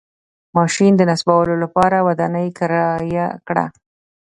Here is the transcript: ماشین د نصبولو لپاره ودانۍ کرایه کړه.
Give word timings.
ماشین 0.57 0.91
د 0.97 1.01
نصبولو 1.09 1.55
لپاره 1.63 1.97
ودانۍ 2.07 2.47
کرایه 2.57 3.27
کړه. 3.47 3.65